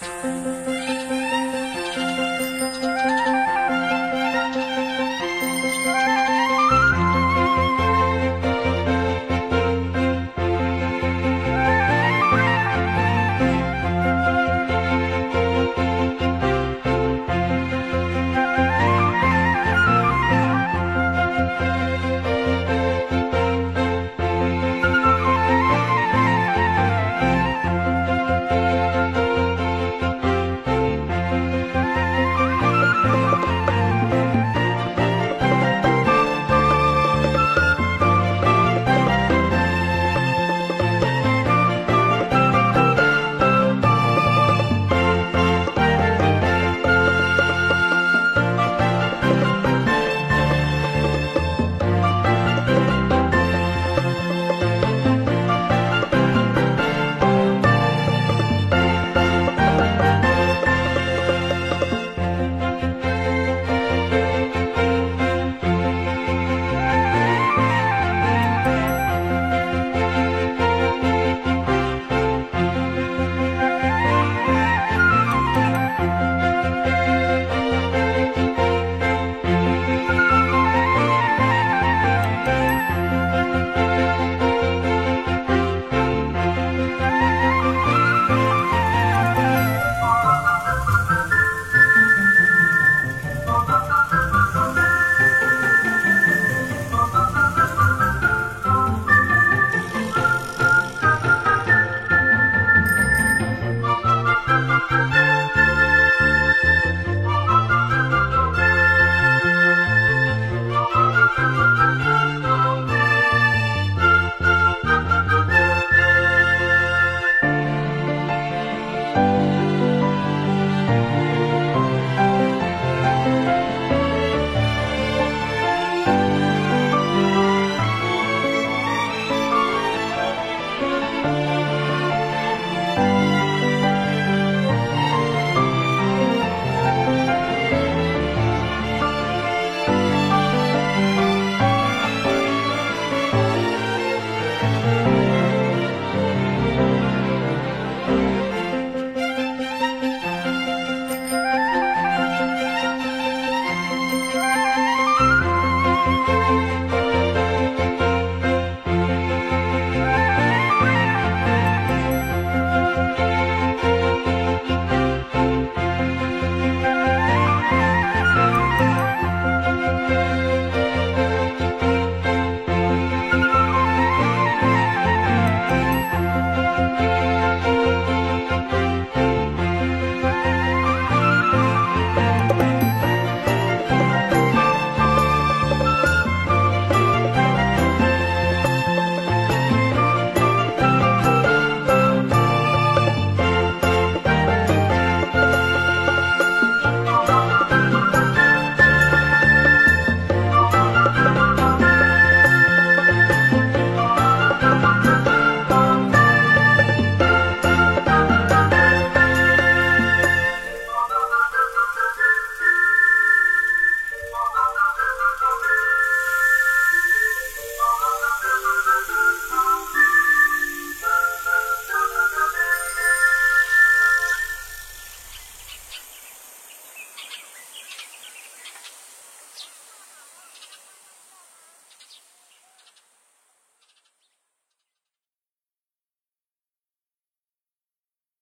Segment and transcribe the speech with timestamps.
[0.00, 0.77] 导航到天。